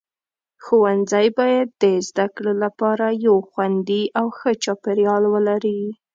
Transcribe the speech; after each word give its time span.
ښوونځي 0.63 1.27
باید 1.39 1.67
د 1.81 1.83
زده 2.07 2.27
کړې 2.35 2.53
لپاره 2.63 3.05
یو 3.25 3.37
خوندي 3.49 4.03
او 4.19 4.25
ښه 4.37 4.51
چاپیریال 4.63 5.23
ولري. 5.33 5.81